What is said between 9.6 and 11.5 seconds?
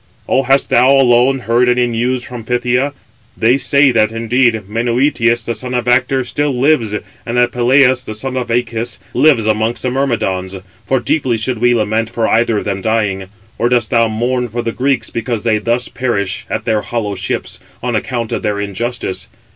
the Myrmidons: for deeply